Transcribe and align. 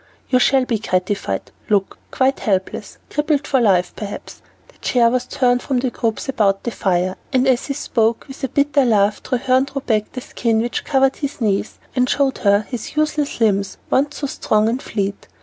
"You 0.31 0.39
shall 0.39 0.65
be 0.65 0.79
gratified; 0.79 1.51
look, 1.69 1.99
quite 2.09 2.39
helpless, 2.39 2.97
crippled 3.11 3.45
for 3.45 3.61
life, 3.61 3.93
perhaps." 3.95 4.41
The 4.69 4.79
chair 4.79 5.11
was 5.11 5.27
turned 5.27 5.61
from 5.61 5.77
the 5.77 5.91
groups 5.91 6.27
about 6.27 6.63
the 6.63 6.71
fire, 6.71 7.17
and 7.31 7.47
as 7.47 7.67
he 7.67 7.75
spoke, 7.75 8.25
with 8.27 8.43
a 8.43 8.47
bitter 8.47 8.83
laugh 8.83 9.21
Treherne 9.21 9.67
threw 9.67 9.81
back 9.81 10.11
the 10.13 10.21
skin 10.21 10.59
which 10.59 10.85
covered 10.85 11.17
his 11.17 11.39
knees, 11.39 11.77
and 11.95 12.09
showed 12.09 12.39
her 12.39 12.65
the 12.71 12.91
useless 12.95 13.39
limbs 13.39 13.77
once 13.91 14.17
so 14.17 14.25
strong 14.25 14.67
and 14.67 14.81
fleet. 14.81 15.27